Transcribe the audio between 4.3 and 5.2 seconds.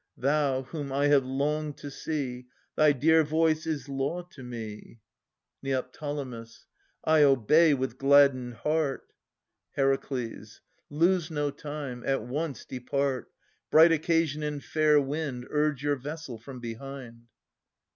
to me.